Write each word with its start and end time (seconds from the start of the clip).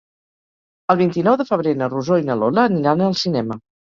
El 0.93 0.97
vint-i-nou 1.01 1.35
de 1.41 1.45
febrer 1.49 1.75
na 1.81 1.91
Rosó 1.93 2.19
i 2.21 2.27
na 2.31 2.39
Lola 2.39 2.65
aniran 2.71 3.07
al 3.09 3.15
cinema. 3.25 3.59